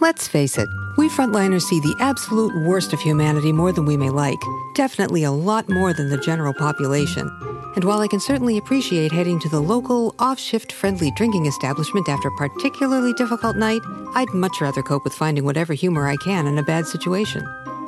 [0.00, 4.10] Let's face it, we frontliners see the absolute worst of humanity more than we may
[4.10, 4.38] like.
[4.76, 7.28] Definitely a lot more than the general population.
[7.74, 12.08] And while I can certainly appreciate heading to the local, off shift friendly drinking establishment
[12.08, 13.82] after a particularly difficult night,
[14.14, 17.44] I'd much rather cope with finding whatever humor I can in a bad situation.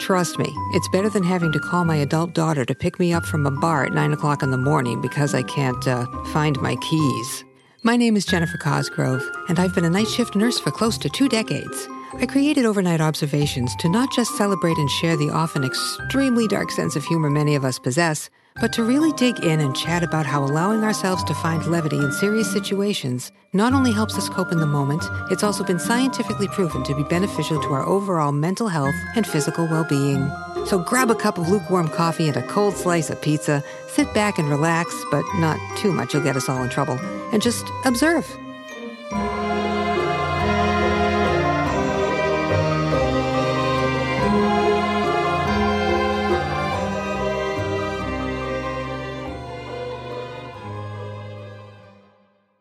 [0.00, 3.24] Trust me, it's better than having to call my adult daughter to pick me up
[3.24, 6.74] from a bar at 9 o'clock in the morning because I can't uh, find my
[6.76, 7.44] keys.
[7.84, 11.08] My name is Jennifer Cosgrove, and I've been a night shift nurse for close to
[11.08, 11.88] two decades.
[12.14, 16.94] I created overnight observations to not just celebrate and share the often extremely dark sense
[16.94, 20.44] of humor many of us possess, but to really dig in and chat about how
[20.44, 24.66] allowing ourselves to find levity in serious situations not only helps us cope in the
[24.66, 29.26] moment, it's also been scientifically proven to be beneficial to our overall mental health and
[29.26, 30.30] physical well being.
[30.64, 34.38] So grab a cup of lukewarm coffee and a cold slice of pizza, sit back
[34.38, 36.98] and relax, but not too much, you'll get us all in trouble,
[37.32, 38.26] and just observe.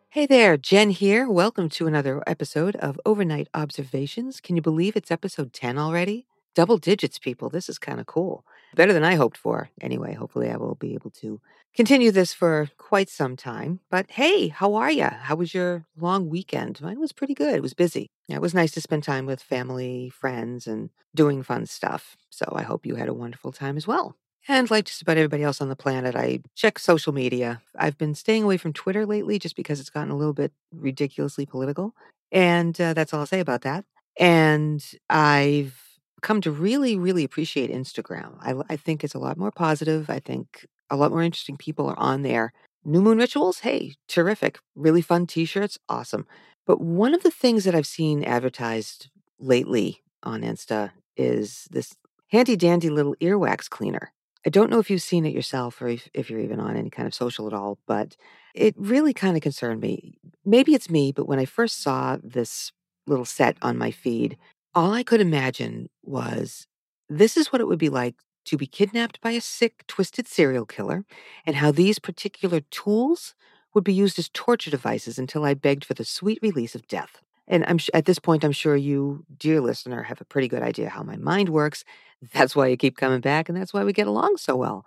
[0.10, 1.30] Hey there, Jen here.
[1.30, 4.42] Welcome to another episode of Overnight Observations.
[4.42, 6.28] Can you believe it's episode 10 already?
[6.54, 7.50] Double digits, people.
[7.50, 8.46] This is kind of cool.
[8.76, 9.70] Better than I hoped for.
[9.80, 11.40] Anyway, hopefully I will be able to
[11.76, 13.80] continue this for quite some time.
[13.90, 15.06] But hey, how are you?
[15.06, 16.82] How was your long weekend?
[16.82, 17.56] Mine was pretty good.
[17.56, 18.08] It was busy.
[18.28, 22.18] It was nice to spend time with family, friends, and doing fun stuff.
[22.30, 24.16] So I hope you had a wonderful time as well.
[24.48, 27.62] And like just about everybody else on the planet, I check social media.
[27.78, 31.46] I've been staying away from Twitter lately just because it's gotten a little bit ridiculously
[31.46, 31.94] political.
[32.32, 33.86] And uh, that's all I'll say about that.
[34.18, 35.78] And I've
[36.22, 38.38] come to really, really appreciate Instagram.
[38.42, 40.10] I, I think it's a lot more positive.
[40.10, 42.54] I think a lot more interesting people are on there.
[42.84, 44.60] New moon rituals, hey, terrific.
[44.76, 46.26] Really fun t shirts, awesome.
[46.66, 51.96] But one of the things that I've seen advertised lately on Insta is this
[52.30, 54.14] handy dandy little earwax cleaner.
[54.46, 56.90] I don't know if you've seen it yourself or if, if you're even on any
[56.90, 58.16] kind of social at all, but
[58.56, 60.18] it really kind of concerned me.
[60.44, 62.72] Maybe it's me, but when I first saw this
[63.06, 64.38] little set on my feed,
[64.74, 66.67] all I could imagine was
[67.09, 70.66] this is what it would be like to be kidnapped by a sick, twisted serial
[70.66, 71.06] killer,
[71.45, 73.35] and how these particular tools
[73.73, 77.22] would be used as torture devices until I begged for the sweet release of death.
[77.47, 80.89] And I'm at this point, I'm sure you, dear listener, have a pretty good idea
[80.89, 81.84] how my mind works.
[82.33, 84.85] That's why you keep coming back, and that's why we get along so well.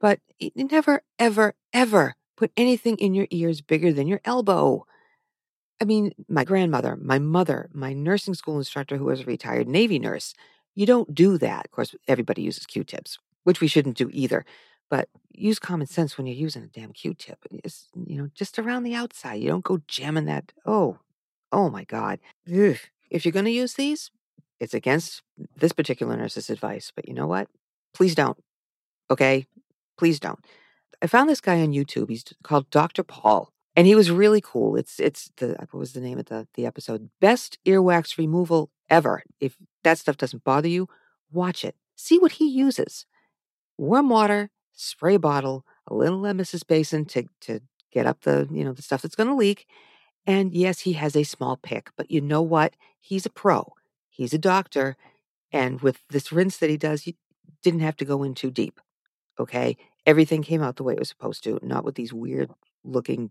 [0.00, 0.20] But
[0.54, 4.84] never, ever, ever put anything in your ears bigger than your elbow.
[5.80, 9.98] I mean, my grandmother, my mother, my nursing school instructor who was a retired Navy
[9.98, 10.34] nurse,
[10.74, 11.66] you don't do that.
[11.66, 14.44] Of course, everybody uses Q tips, which we shouldn't do either.
[14.90, 17.38] But use common sense when you're using a damn Q tip.
[17.50, 19.40] It's, you know, just around the outside.
[19.40, 20.52] You don't go jamming that.
[20.66, 20.98] Oh,
[21.52, 22.18] Oh my God.
[22.48, 22.78] Ugh.
[23.10, 24.10] If you're going to use these,
[24.58, 25.22] it's against
[25.54, 26.90] this particular nurse's advice.
[26.94, 27.48] But you know what?
[27.92, 28.38] Please don't.
[29.10, 29.46] Okay?
[29.98, 30.40] Please don't.
[31.02, 32.08] I found this guy on YouTube.
[32.08, 33.02] He's called Dr.
[33.02, 33.52] Paul.
[33.76, 34.76] And he was really cool.
[34.76, 37.08] It's it's the what was the name of the the episode?
[37.22, 39.24] Best earwax removal ever.
[39.40, 40.88] If that stuff doesn't bother you,
[41.32, 41.76] watch it.
[41.96, 43.06] See what he uses.
[43.78, 47.60] Warm water, spray bottle, a little emesis basin to to
[47.92, 49.66] get up the, you know, the stuff that's going to leak
[50.26, 52.76] and yes, he has a small pick, but you know what?
[53.00, 53.72] He's a pro.
[54.08, 54.96] He's a doctor.
[55.52, 57.16] And with this rinse that he does, he
[57.62, 58.80] didn't have to go in too deep.
[59.38, 59.76] Okay.
[60.06, 62.50] Everything came out the way it was supposed to, not with these weird
[62.84, 63.30] looking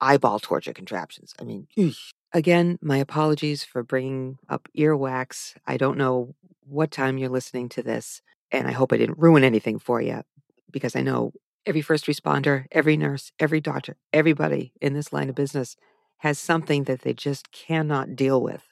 [0.00, 1.34] eyeball torture contraptions.
[1.40, 2.12] I mean, eesh.
[2.32, 5.54] Again, my apologies for bringing up earwax.
[5.66, 6.34] I don't know
[6.66, 10.22] what time you're listening to this, and I hope I didn't ruin anything for you
[10.70, 11.32] because I know
[11.66, 15.76] every first responder, every nurse, every doctor, everybody in this line of business
[16.18, 18.62] has something that they just cannot deal with.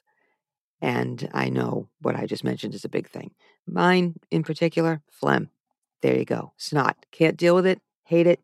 [0.81, 3.31] And I know what I just mentioned is a big thing.
[3.65, 5.49] Mine in particular, phlegm.
[6.01, 6.53] There you go.
[6.57, 7.05] Snot.
[7.11, 7.81] Can't deal with it.
[8.03, 8.39] Hate it.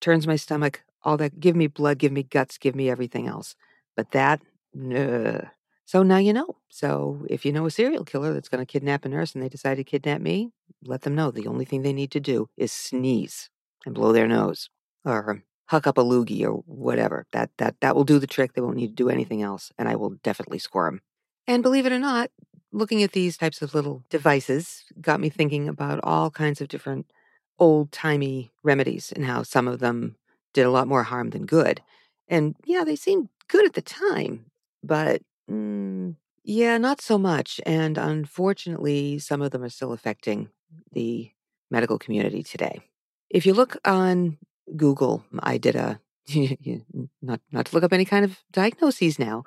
[0.00, 0.82] Turns my stomach.
[1.02, 1.38] All that.
[1.38, 1.98] Give me blood.
[1.98, 2.56] Give me guts.
[2.56, 3.54] Give me everything else.
[3.96, 4.40] But that,
[4.74, 5.40] no.
[5.44, 5.48] Uh,
[5.86, 6.56] so now you know.
[6.68, 9.48] So if you know a serial killer that's going to kidnap a nurse and they
[9.48, 10.50] decide to kidnap me,
[10.84, 13.50] let them know the only thing they need to do is sneeze
[13.84, 14.70] and blow their nose
[15.04, 17.26] or huck up a loogie or whatever.
[17.32, 18.54] That that that will do the trick.
[18.54, 21.00] They won't need to do anything else, and I will definitely squirm.
[21.46, 22.30] And believe it or not,
[22.72, 27.06] looking at these types of little devices got me thinking about all kinds of different
[27.58, 30.16] old timey remedies and how some of them
[30.52, 31.80] did a lot more harm than good.
[32.28, 34.46] And yeah, they seemed good at the time,
[34.84, 37.60] but mm, yeah, not so much.
[37.66, 40.48] And unfortunately, some of them are still affecting
[40.92, 41.30] the
[41.70, 42.80] medical community today.
[43.30, 44.38] If you look on
[44.76, 45.24] Google.
[45.40, 46.00] I did a
[47.22, 49.44] not not to look up any kind of diagnoses now,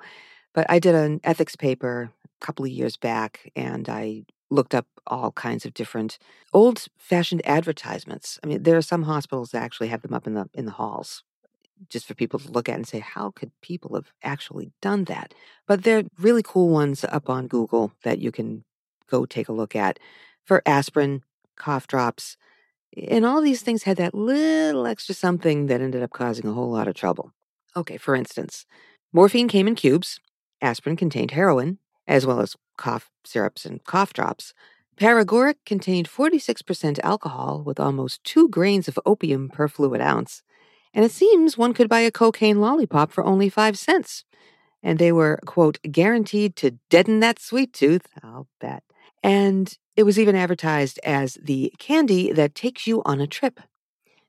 [0.54, 4.86] but I did an ethics paper a couple of years back and I looked up
[5.06, 6.18] all kinds of different
[6.52, 8.38] old fashioned advertisements.
[8.42, 10.72] I mean, there are some hospitals that actually have them up in the in the
[10.72, 11.24] halls
[11.88, 15.34] just for people to look at and say, how could people have actually done that?
[15.66, 18.64] But there are really cool ones up on Google that you can
[19.10, 19.98] go take a look at
[20.44, 21.22] for aspirin,
[21.56, 22.36] cough drops,
[22.96, 26.70] and all these things had that little extra something that ended up causing a whole
[26.70, 27.32] lot of trouble.
[27.76, 28.66] Okay, for instance,
[29.12, 30.20] morphine came in cubes,
[30.62, 34.54] aspirin contained heroin, as well as cough syrups and cough drops.
[34.96, 40.42] Paregoric contained 46% alcohol with almost two grains of opium per fluid ounce.
[40.94, 44.24] And it seems one could buy a cocaine lollipop for only five cents.
[44.82, 48.82] And they were, quote, guaranteed to deaden that sweet tooth, I'll bet.
[49.22, 53.60] And it was even advertised as the candy that takes you on a trip.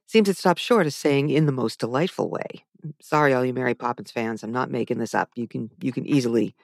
[0.07, 2.65] Seems it stopped short of saying in the most delightful way.
[2.83, 5.29] Mm, sorry, all you Mary Poppins fans, I'm not making this up.
[5.35, 6.56] You can you can easily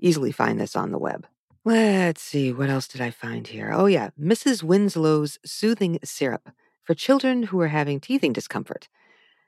[0.00, 1.26] easily find this on the web.
[1.64, 3.70] Let's see, what else did I find here?
[3.72, 4.64] Oh yeah, Mrs.
[4.64, 6.50] Winslow's soothing syrup
[6.82, 8.88] for children who are having teething discomfort.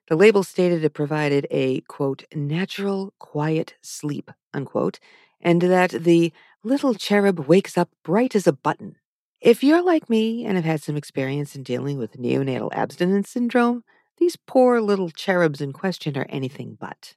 [0.09, 4.99] The label stated it provided a, quote, natural, quiet sleep, unquote,
[5.41, 6.33] and that the
[6.65, 8.97] little cherub wakes up bright as a button.
[9.41, 13.85] If you're like me and have had some experience in dealing with neonatal abstinence syndrome,
[14.19, 17.15] these poor little cherubs in question are anything but.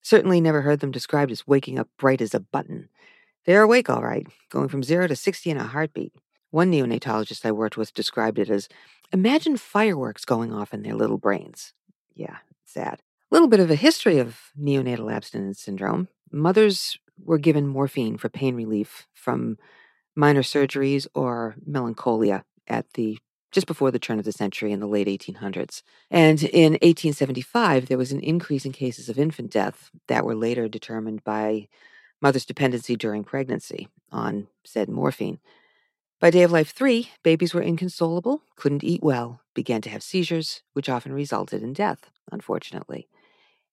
[0.00, 2.88] Certainly never heard them described as waking up bright as a button.
[3.44, 6.14] They're awake all right, going from zero to 60 in a heartbeat.
[6.50, 8.68] One neonatologist I worked with described it as
[9.12, 11.72] imagine fireworks going off in their little brains.
[12.14, 13.02] Yeah, sad.
[13.30, 16.08] A little bit of a history of neonatal abstinence syndrome.
[16.30, 19.58] Mothers were given morphine for pain relief from
[20.14, 23.18] minor surgeries or melancholia at the
[23.50, 25.82] just before the turn of the century in the late 1800s.
[26.10, 30.68] And in 1875, there was an increase in cases of infant death that were later
[30.68, 31.68] determined by
[32.22, 35.38] mother's dependency during pregnancy on said morphine.
[36.22, 40.62] By day of life three, babies were inconsolable, couldn't eat well, began to have seizures,
[40.72, 43.08] which often resulted in death, unfortunately.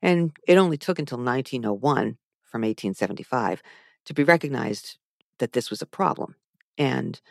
[0.02, 3.62] And it only took until 1901, from 1875,
[4.06, 4.98] to be recognized
[5.38, 6.38] that this was a problem.
[6.76, 7.22] And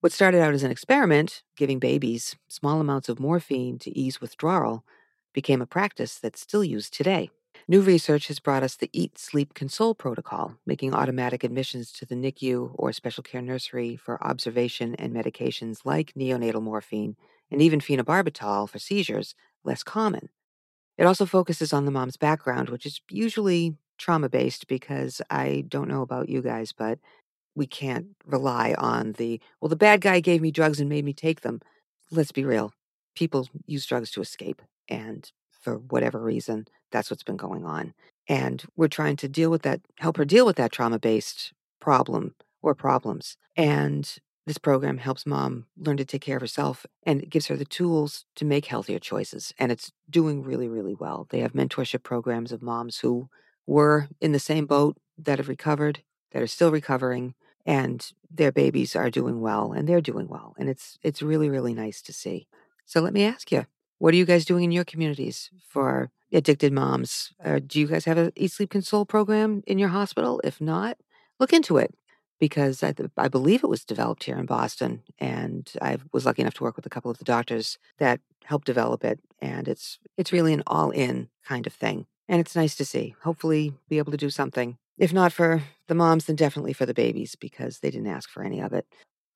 [0.00, 4.84] what started out as an experiment, giving babies small amounts of morphine to ease withdrawal,
[5.32, 7.30] became a practice that's still used today.
[7.70, 12.14] New research has brought us the Eat, Sleep, Console protocol, making automatic admissions to the
[12.14, 17.16] NICU or special care nursery for observation and medications like neonatal morphine
[17.50, 19.34] and even phenobarbital for seizures
[19.64, 20.30] less common.
[20.98, 25.88] It also focuses on the mom's background, which is usually trauma based because I don't
[25.88, 26.98] know about you guys, but
[27.56, 31.12] we can't rely on the, well, the bad guy gave me drugs and made me
[31.14, 31.60] take them.
[32.10, 32.72] Let's be real.
[33.16, 34.62] People use drugs to escape.
[34.88, 37.94] And for whatever reason, that's what's been going on.
[38.28, 42.34] And we're trying to deal with that, help her deal with that trauma based problem
[42.62, 43.36] or problems.
[43.56, 47.56] And this program helps mom learn to take care of herself and it gives her
[47.56, 49.52] the tools to make healthier choices.
[49.58, 51.26] And it's doing really, really well.
[51.30, 53.28] They have mentorship programs of moms who
[53.66, 56.02] were in the same boat that have recovered,
[56.32, 57.34] that are still recovering,
[57.66, 60.54] and their babies are doing well and they're doing well.
[60.58, 62.48] And it's it's really, really nice to see.
[62.86, 63.66] So let me ask you,
[63.98, 67.32] what are you guys doing in your communities for addicted moms?
[67.44, 70.40] Uh, do you guys have a Eat Sleep Console program in your hospital?
[70.44, 70.98] If not,
[71.40, 71.94] look into it
[72.38, 76.54] because I, I believe it was developed here in Boston, and I was lucky enough
[76.54, 79.20] to work with a couple of the doctors that helped develop it.
[79.40, 83.16] And it's it's really an all-in kind of thing, and it's nice to see.
[83.22, 84.78] Hopefully, be able to do something.
[84.96, 88.42] If not for the moms, then definitely for the babies because they didn't ask for
[88.42, 88.86] any of it.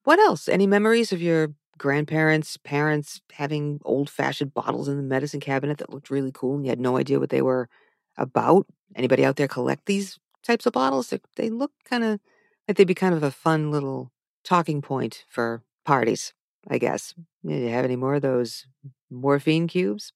[0.04, 0.48] What else?
[0.48, 5.92] Any memories of your grandparents, parents having old fashioned bottles in the medicine cabinet that
[5.92, 7.68] looked really cool and you had no idea what they were
[8.16, 8.66] about.
[8.94, 11.08] Anybody out there collect these types of bottles?
[11.08, 12.20] They, they look kind of
[12.68, 14.12] like they'd be kind of a fun little
[14.44, 16.32] talking point for parties,
[16.68, 17.14] I guess.
[17.44, 18.66] Do you have any more of those
[19.10, 20.12] morphine cubes?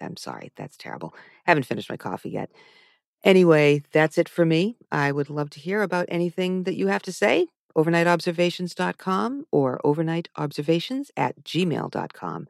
[0.00, 1.14] I'm sorry, that's terrible.
[1.46, 2.50] I haven't finished my coffee yet.
[3.24, 4.76] Anyway, that's it for me.
[4.92, 11.10] I would love to hear about anything that you have to say overnightobservations.com or overnightobservations
[11.16, 12.48] at gmail.com.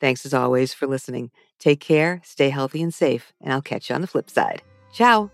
[0.00, 1.30] Thanks as always for listening.
[1.58, 4.62] Take care, stay healthy and safe, and I'll catch you on the flip side.
[4.92, 5.30] Ciao.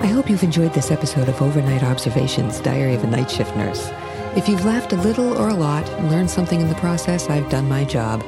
[0.00, 3.90] I hope you've enjoyed this episode of Overnight Observations Diary of a Night Shift Nurse.
[4.36, 7.68] If you've laughed a little or a lot learned something in the process, I've done
[7.68, 8.22] my job.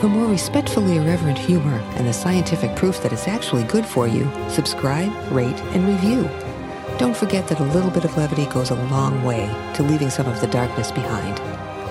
[0.00, 4.28] For more respectfully irreverent humor and the scientific proof that it's actually good for you,
[4.48, 6.28] subscribe, rate, and review.
[6.96, 10.28] Don't forget that a little bit of levity goes a long way to leaving some
[10.28, 11.38] of the darkness behind.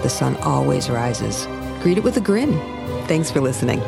[0.02, 1.46] The sun always rises.
[1.82, 2.54] Greet it with a grin.
[3.08, 3.82] Thanks for listening.